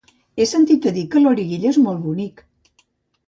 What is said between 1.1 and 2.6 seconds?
que Loriguilla és molt bonic.